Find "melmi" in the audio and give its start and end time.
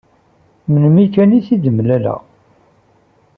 0.71-1.05